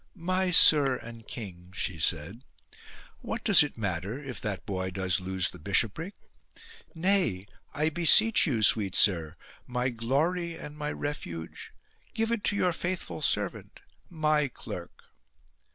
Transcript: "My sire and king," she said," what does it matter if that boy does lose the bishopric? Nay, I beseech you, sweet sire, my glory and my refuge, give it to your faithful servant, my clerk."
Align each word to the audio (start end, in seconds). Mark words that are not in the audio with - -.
"My 0.31 0.49
sire 0.49 0.95
and 0.95 1.27
king," 1.27 1.71
she 1.75 1.99
said," 1.99 2.41
what 3.21 3.43
does 3.43 3.61
it 3.61 3.77
matter 3.77 4.17
if 4.17 4.41
that 4.41 4.65
boy 4.65 4.89
does 4.89 5.19
lose 5.21 5.51
the 5.51 5.59
bishopric? 5.59 6.15
Nay, 6.95 7.45
I 7.75 7.89
beseech 7.89 8.47
you, 8.47 8.63
sweet 8.63 8.95
sire, 8.95 9.37
my 9.67 9.89
glory 9.89 10.55
and 10.57 10.75
my 10.75 10.91
refuge, 10.91 11.71
give 12.15 12.31
it 12.31 12.43
to 12.45 12.55
your 12.55 12.73
faithful 12.73 13.21
servant, 13.21 13.81
my 14.09 14.47
clerk." 14.47 15.03